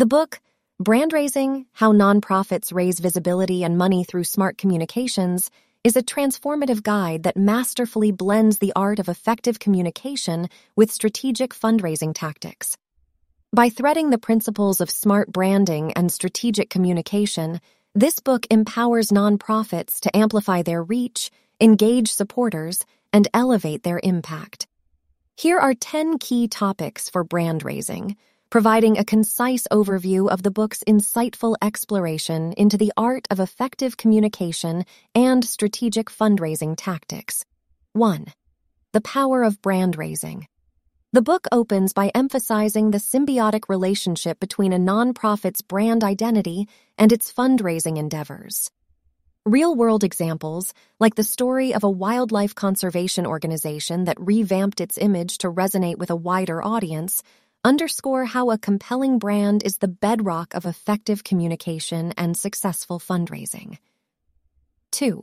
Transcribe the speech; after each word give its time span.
The 0.00 0.06
book, 0.06 0.40
Brandraising 0.82 1.66
How 1.72 1.92
Nonprofits 1.92 2.72
Raise 2.72 3.00
Visibility 3.00 3.64
and 3.64 3.76
Money 3.76 4.02
Through 4.02 4.24
Smart 4.24 4.56
Communications, 4.56 5.50
is 5.84 5.94
a 5.94 6.02
transformative 6.02 6.82
guide 6.82 7.24
that 7.24 7.36
masterfully 7.36 8.10
blends 8.10 8.56
the 8.56 8.72
art 8.74 8.98
of 8.98 9.10
effective 9.10 9.58
communication 9.58 10.48
with 10.74 10.90
strategic 10.90 11.52
fundraising 11.52 12.14
tactics. 12.14 12.78
By 13.52 13.68
threading 13.68 14.08
the 14.08 14.16
principles 14.16 14.80
of 14.80 14.90
smart 14.90 15.30
branding 15.30 15.92
and 15.92 16.10
strategic 16.10 16.70
communication, 16.70 17.60
this 17.94 18.20
book 18.20 18.46
empowers 18.50 19.08
nonprofits 19.08 20.00
to 20.00 20.16
amplify 20.16 20.62
their 20.62 20.82
reach, 20.82 21.30
engage 21.60 22.10
supporters, 22.10 22.86
and 23.12 23.28
elevate 23.34 23.82
their 23.82 24.00
impact. 24.02 24.66
Here 25.36 25.58
are 25.58 25.74
10 25.74 26.16
key 26.16 26.48
topics 26.48 27.10
for 27.10 27.22
brand 27.22 27.66
raising 27.66 28.16
providing 28.50 28.98
a 28.98 29.04
concise 29.04 29.68
overview 29.70 30.28
of 30.28 30.42
the 30.42 30.50
book's 30.50 30.82
insightful 30.82 31.54
exploration 31.62 32.52
into 32.54 32.76
the 32.76 32.92
art 32.96 33.24
of 33.30 33.38
effective 33.38 33.96
communication 33.96 34.84
and 35.14 35.44
strategic 35.44 36.10
fundraising 36.10 36.74
tactics. 36.76 37.44
1. 37.92 38.26
The 38.92 39.00
Power 39.02 39.44
of 39.44 39.62
Brand 39.62 39.96
Raising. 39.96 40.48
The 41.12 41.22
book 41.22 41.46
opens 41.52 41.92
by 41.92 42.10
emphasizing 42.12 42.90
the 42.90 42.98
symbiotic 42.98 43.68
relationship 43.68 44.40
between 44.40 44.72
a 44.72 44.78
nonprofit's 44.78 45.62
brand 45.62 46.02
identity 46.02 46.68
and 46.98 47.12
its 47.12 47.32
fundraising 47.32 47.98
endeavors. 47.98 48.68
Real 49.46 49.76
world 49.76 50.02
examples, 50.02 50.74
like 50.98 51.14
the 51.14 51.22
story 51.22 51.72
of 51.72 51.84
a 51.84 51.90
wildlife 51.90 52.54
conservation 52.56 53.26
organization 53.26 54.04
that 54.04 54.20
revamped 54.20 54.80
its 54.80 54.98
image 54.98 55.38
to 55.38 55.50
resonate 55.50 55.98
with 55.98 56.10
a 56.10 56.16
wider 56.16 56.62
audience, 56.62 57.22
underscore 57.64 58.24
how 58.24 58.50
a 58.50 58.58
compelling 58.58 59.18
brand 59.18 59.62
is 59.64 59.76
the 59.76 59.88
bedrock 59.88 60.54
of 60.54 60.64
effective 60.64 61.24
communication 61.24 62.12
and 62.16 62.36
successful 62.36 62.98
fundraising. 62.98 63.78
2. 64.92 65.22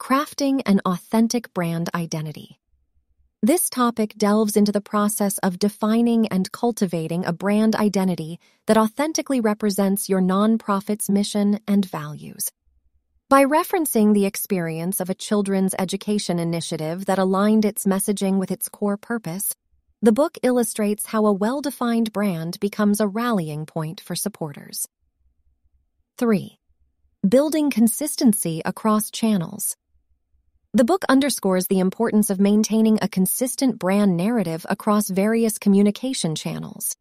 Crafting 0.00 0.62
an 0.66 0.80
authentic 0.84 1.52
brand 1.54 1.88
identity. 1.94 2.58
This 3.42 3.70
topic 3.70 4.14
delves 4.16 4.56
into 4.56 4.72
the 4.72 4.80
process 4.80 5.38
of 5.38 5.58
defining 5.58 6.26
and 6.28 6.50
cultivating 6.50 7.24
a 7.24 7.32
brand 7.32 7.76
identity 7.76 8.40
that 8.66 8.76
authentically 8.76 9.40
represents 9.40 10.08
your 10.08 10.20
nonprofit's 10.20 11.08
mission 11.08 11.60
and 11.68 11.84
values. 11.84 12.50
By 13.28 13.44
referencing 13.44 14.14
the 14.14 14.26
experience 14.26 15.00
of 15.00 15.10
a 15.10 15.14
children's 15.14 15.74
education 15.78 16.38
initiative 16.38 17.06
that 17.06 17.18
aligned 17.18 17.64
its 17.64 17.84
messaging 17.84 18.38
with 18.38 18.50
its 18.50 18.68
core 18.68 18.96
purpose, 18.96 19.54
the 20.06 20.12
book 20.12 20.38
illustrates 20.44 21.06
how 21.06 21.26
a 21.26 21.32
well 21.32 21.60
defined 21.60 22.12
brand 22.12 22.60
becomes 22.60 23.00
a 23.00 23.08
rallying 23.08 23.66
point 23.66 24.00
for 24.00 24.14
supporters. 24.14 24.86
3. 26.16 26.60
Building 27.28 27.70
consistency 27.70 28.62
across 28.64 29.10
channels. 29.10 29.76
The 30.72 30.84
book 30.84 31.02
underscores 31.08 31.66
the 31.66 31.80
importance 31.80 32.30
of 32.30 32.38
maintaining 32.38 33.00
a 33.02 33.08
consistent 33.08 33.80
brand 33.80 34.16
narrative 34.16 34.64
across 34.68 35.08
various 35.08 35.58
communication 35.58 36.36
channels. 36.36 36.94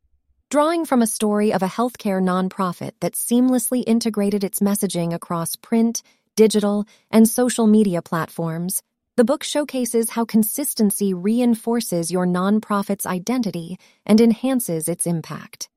Drawing 0.50 0.84
from 0.84 1.04
a 1.04 1.14
story 1.18 1.54
of 1.54 1.62
a 1.62 1.68
healthcare 1.68 2.24
nonprofit 2.24 2.94
that 3.02 3.14
seamlessly 3.14 3.84
integrated 3.86 4.44
its 4.44 4.62
messaging 4.62 5.14
across 5.14 5.56
print, 5.56 6.02
digital, 6.36 6.88
and 7.12 7.30
social 7.30 7.68
media 7.68 8.02
platforms, 8.02 8.82
the 9.18 9.24
book 9.24 9.44
showcases 9.44 10.10
how 10.10 10.26
consistency 10.26 11.14
reinforces 11.14 12.12
your 12.12 12.28
nonprofit's 12.28 13.06
identity 13.06 13.78
and 14.06 14.20
enhances 14.20 14.90
its 14.90 15.08
impact. 15.08 15.70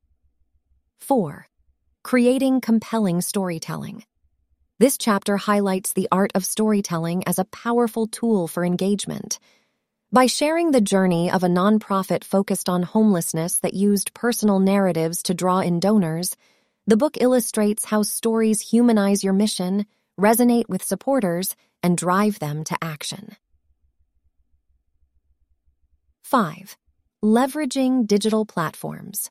4. 0.98 1.46
Creating 2.02 2.60
compelling 2.60 3.20
storytelling. 3.20 4.04
This 4.80 4.98
chapter 4.98 5.36
highlights 5.36 5.92
the 5.92 6.08
art 6.10 6.32
of 6.34 6.44
storytelling 6.44 7.22
as 7.28 7.38
a 7.38 7.44
powerful 7.44 8.08
tool 8.08 8.48
for 8.48 8.64
engagement. 8.64 9.38
By 10.10 10.26
sharing 10.26 10.72
the 10.72 10.80
journey 10.80 11.30
of 11.30 11.44
a 11.44 11.48
nonprofit 11.48 12.24
focused 12.24 12.68
on 12.68 12.82
homelessness 12.82 13.60
that 13.60 13.74
used 13.74 14.14
personal 14.14 14.58
narratives 14.58 15.22
to 15.24 15.34
draw 15.34 15.60
in 15.60 15.78
donors, 15.78 16.34
the 16.88 16.96
book 16.96 17.16
illustrates 17.20 17.84
how 17.84 18.02
stories 18.02 18.60
humanize 18.60 19.22
your 19.22 19.32
mission, 19.32 19.86
resonate 20.18 20.68
with 20.68 20.82
supporters, 20.82 21.54
and 21.82 21.96
drive 21.96 22.38
them 22.38 22.64
to 22.64 22.76
action. 22.82 23.36
5. 26.22 26.76
Leveraging 27.24 28.06
digital 28.06 28.44
platforms. 28.44 29.30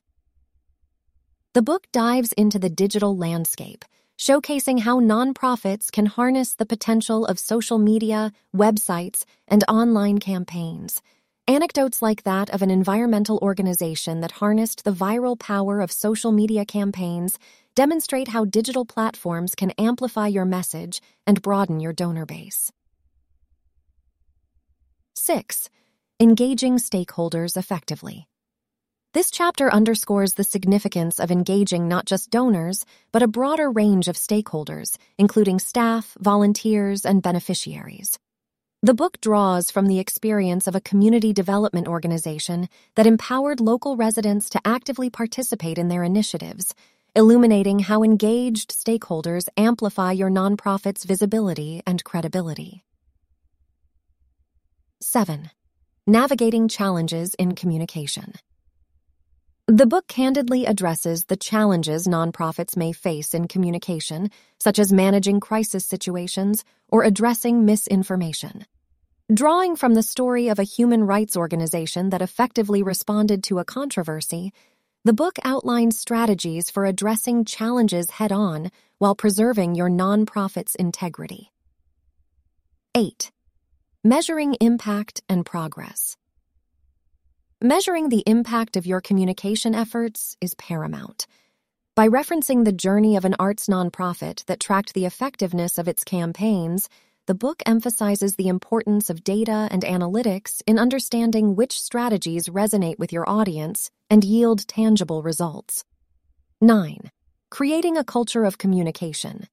The 1.54 1.62
book 1.62 1.86
dives 1.92 2.32
into 2.32 2.58
the 2.58 2.68
digital 2.70 3.16
landscape, 3.16 3.84
showcasing 4.18 4.80
how 4.80 5.00
nonprofits 5.00 5.92
can 5.92 6.06
harness 6.06 6.54
the 6.54 6.66
potential 6.66 7.24
of 7.24 7.38
social 7.38 7.78
media, 7.78 8.32
websites, 8.54 9.24
and 9.46 9.64
online 9.68 10.18
campaigns. 10.18 11.02
Anecdotes 11.46 12.02
like 12.02 12.24
that 12.24 12.50
of 12.50 12.60
an 12.60 12.70
environmental 12.70 13.38
organization 13.40 14.20
that 14.20 14.32
harnessed 14.32 14.84
the 14.84 14.92
viral 14.92 15.38
power 15.38 15.80
of 15.80 15.90
social 15.90 16.30
media 16.30 16.64
campaigns 16.66 17.38
demonstrate 17.78 18.26
how 18.26 18.44
digital 18.44 18.84
platforms 18.84 19.54
can 19.54 19.70
amplify 19.78 20.26
your 20.26 20.44
message 20.44 21.00
and 21.28 21.40
broaden 21.40 21.78
your 21.78 21.92
donor 21.92 22.26
base. 22.26 22.72
6. 25.14 25.70
Engaging 26.18 26.78
stakeholders 26.78 27.56
effectively. 27.56 28.26
This 29.14 29.30
chapter 29.30 29.72
underscores 29.72 30.34
the 30.34 30.42
significance 30.42 31.20
of 31.20 31.30
engaging 31.30 31.86
not 31.86 32.04
just 32.04 32.30
donors, 32.30 32.84
but 33.12 33.22
a 33.22 33.28
broader 33.28 33.70
range 33.70 34.08
of 34.08 34.16
stakeholders, 34.16 34.96
including 35.16 35.60
staff, 35.60 36.16
volunteers, 36.18 37.06
and 37.06 37.22
beneficiaries. 37.22 38.18
The 38.82 38.94
book 38.94 39.20
draws 39.20 39.70
from 39.70 39.86
the 39.86 40.00
experience 40.00 40.66
of 40.66 40.74
a 40.74 40.80
community 40.80 41.32
development 41.32 41.86
organization 41.86 42.68
that 42.96 43.06
empowered 43.06 43.60
local 43.60 43.96
residents 43.96 44.50
to 44.50 44.60
actively 44.64 45.10
participate 45.10 45.78
in 45.78 45.86
their 45.86 46.02
initiatives, 46.02 46.74
illuminating 47.14 47.78
how 47.78 48.02
engaged 48.02 48.70
stakeholders 48.70 49.48
amplify 49.56 50.12
your 50.12 50.30
nonprofit's 50.30 51.04
visibility 51.04 51.82
and 51.86 52.04
credibility. 52.04 52.84
7. 55.00 55.50
Navigating 56.06 56.68
Challenges 56.68 57.34
in 57.34 57.54
Communication. 57.54 58.34
The 59.66 59.86
book 59.86 60.06
candidly 60.06 60.64
addresses 60.64 61.26
the 61.26 61.36
challenges 61.36 62.06
nonprofits 62.06 62.76
may 62.76 62.92
face 62.92 63.34
in 63.34 63.48
communication, 63.48 64.30
such 64.58 64.78
as 64.78 64.92
managing 64.92 65.40
crisis 65.40 65.84
situations 65.84 66.64
or 66.88 67.02
addressing 67.02 67.66
misinformation. 67.66 68.64
Drawing 69.32 69.76
from 69.76 69.92
the 69.92 70.02
story 70.02 70.48
of 70.48 70.58
a 70.58 70.62
human 70.62 71.04
rights 71.04 71.36
organization 71.36 72.08
that 72.08 72.22
effectively 72.22 72.82
responded 72.82 73.44
to 73.44 73.58
a 73.58 73.64
controversy, 73.64 74.54
the 75.04 75.12
book 75.12 75.38
outlines 75.44 75.98
strategies 75.98 76.70
for 76.70 76.84
addressing 76.84 77.44
challenges 77.44 78.10
head 78.10 78.32
on 78.32 78.70
while 78.98 79.14
preserving 79.14 79.74
your 79.74 79.88
nonprofit's 79.88 80.74
integrity. 80.74 81.52
8. 82.96 83.30
Measuring 84.02 84.54
impact 84.60 85.22
and 85.28 85.46
progress. 85.46 86.16
Measuring 87.62 88.08
the 88.08 88.24
impact 88.26 88.76
of 88.76 88.86
your 88.86 89.00
communication 89.00 89.74
efforts 89.74 90.36
is 90.40 90.54
paramount. 90.54 91.26
By 91.94 92.08
referencing 92.08 92.64
the 92.64 92.72
journey 92.72 93.16
of 93.16 93.24
an 93.24 93.36
arts 93.38 93.66
nonprofit 93.68 94.44
that 94.46 94.60
tracked 94.60 94.94
the 94.94 95.06
effectiveness 95.06 95.78
of 95.78 95.88
its 95.88 96.04
campaigns, 96.04 96.88
the 97.28 97.34
book 97.34 97.62
emphasizes 97.66 98.36
the 98.36 98.48
importance 98.48 99.10
of 99.10 99.22
data 99.22 99.68
and 99.70 99.82
analytics 99.82 100.62
in 100.66 100.78
understanding 100.78 101.54
which 101.54 101.78
strategies 101.78 102.48
resonate 102.48 102.98
with 102.98 103.12
your 103.12 103.28
audience 103.28 103.90
and 104.08 104.24
yield 104.24 104.66
tangible 104.66 105.22
results. 105.22 105.84
9. 106.62 107.10
Creating 107.50 107.98
a 107.98 108.02
culture 108.02 108.44
of 108.44 108.56
communication. 108.56 109.46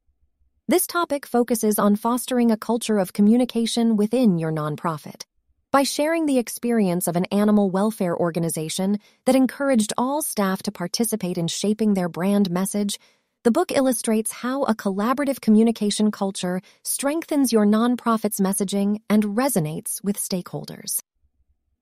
This 0.70 0.88
topic 0.88 1.26
focuses 1.26 1.78
on 1.78 1.98
fostering 1.98 2.50
a 2.50 2.56
culture 2.56 2.98
of 2.98 3.12
communication 3.12 3.98
within 3.98 4.38
your 4.38 4.54
nonprofit. 4.54 5.26
By 5.70 5.84
sharing 5.84 6.28
the 6.28 6.38
experience 6.38 7.10
of 7.10 7.18
an 7.18 7.26
animal 7.26 7.70
welfare 7.70 8.16
organization 8.16 9.00
that 9.26 9.36
encouraged 9.36 9.92
all 9.98 10.22
staff 10.22 10.64
to 10.64 10.72
participate 10.72 11.38
in 11.38 11.50
shaping 11.50 11.94
their 11.94 12.08
brand 12.08 12.50
message, 12.50 13.00
the 13.46 13.52
book 13.52 13.72
illustrates 13.72 14.32
how 14.32 14.64
a 14.64 14.74
collaborative 14.74 15.40
communication 15.40 16.10
culture 16.10 16.62
strengthens 16.82 17.54
your 17.54 17.64
nonprofit's 17.64 18.40
messaging 18.40 19.02
and 19.08 19.24
resonates 19.24 20.04
with 20.04 20.18
stakeholders. 20.18 21.04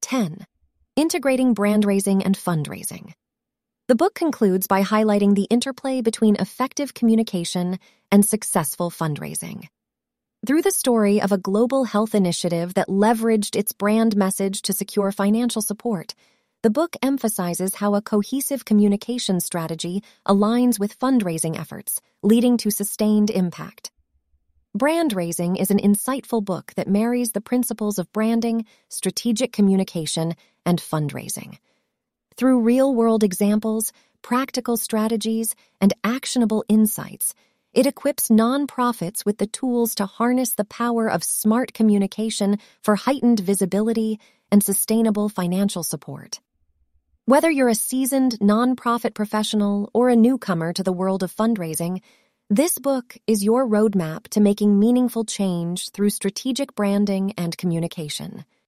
10. 0.01 0.45
Integrating 0.97 1.53
brand 1.53 1.85
raising 1.85 2.21
and 2.21 2.37
fundraising. 2.37 3.13
The 3.87 3.95
book 3.95 4.13
concludes 4.13 4.67
by 4.67 4.83
highlighting 4.83 5.35
the 5.35 5.47
interplay 5.49 6.01
between 6.01 6.35
effective 6.35 6.93
communication 6.93 7.79
and 8.11 8.25
successful 8.25 8.91
fundraising. 8.91 9.67
Through 10.45 10.63
the 10.63 10.71
story 10.71 11.21
of 11.21 11.31
a 11.31 11.37
global 11.37 11.85
health 11.85 12.13
initiative 12.13 12.73
that 12.73 12.89
leveraged 12.89 13.55
its 13.55 13.71
brand 13.71 14.17
message 14.17 14.63
to 14.63 14.73
secure 14.73 15.13
financial 15.13 15.61
support, 15.61 16.13
the 16.63 16.69
book 16.69 16.95
emphasizes 17.01 17.75
how 17.75 17.93
a 17.93 18.01
cohesive 18.01 18.63
communication 18.63 19.41
strategy 19.41 20.01
aligns 20.25 20.79
with 20.79 20.97
fundraising 20.97 21.59
efforts, 21.59 21.99
leading 22.21 22.55
to 22.55 22.71
sustained 22.71 23.29
impact. 23.29 23.91
Brandraising 24.77 25.59
is 25.59 25.71
an 25.71 25.79
insightful 25.79 26.43
book 26.43 26.71
that 26.77 26.87
marries 26.87 27.33
the 27.33 27.41
principles 27.41 27.99
of 27.99 28.11
branding, 28.13 28.63
strategic 28.87 29.51
communication, 29.51 30.35
and 30.65 30.79
fundraising. 30.79 31.57
Through 32.37 32.61
real 32.61 32.95
world 32.95 33.25
examples, 33.25 33.91
practical 34.21 34.77
strategies, 34.77 35.55
and 35.81 35.93
actionable 36.05 36.63
insights, 36.69 37.35
it 37.73 37.87
equips 37.87 38.29
nonprofits 38.29 39.25
with 39.25 39.37
the 39.37 39.47
tools 39.47 39.95
to 39.95 40.05
harness 40.05 40.51
the 40.51 40.63
power 40.63 41.11
of 41.11 41.25
smart 41.25 41.73
communication 41.73 42.57
for 42.81 42.95
heightened 42.95 43.41
visibility 43.41 44.17
and 44.49 44.63
sustainable 44.63 45.27
financial 45.27 45.83
support. 45.83 46.39
Whether 47.25 47.49
you're 47.49 47.69
a 47.69 47.73
seasoned 47.73 48.37
nonprofit 48.41 49.13
professional 49.13 49.89
or 49.93 50.09
a 50.09 50.15
newcomer 50.15 50.73
to 50.73 50.83
the 50.83 50.91
world 50.91 51.23
of 51.23 51.33
fundraising, 51.33 52.01
this 52.49 52.77
book 52.77 53.15
is 53.27 53.45
your 53.45 53.65
roadmap 53.65 54.27
to 54.31 54.41
making 54.41 54.77
meaningful 54.77 55.23
change 55.23 55.91
through 55.91 56.09
strategic 56.09 56.75
branding 56.75 57.33
and 57.37 57.57
communication. 57.57 58.43